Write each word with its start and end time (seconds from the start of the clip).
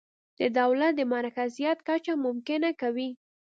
د 0.39 0.41
دولت 0.59 0.93
د 0.97 1.01
مرکزیت 1.15 1.77
کچه 1.87 2.13
ممکنه 2.25 2.69
کوي. 2.81 3.09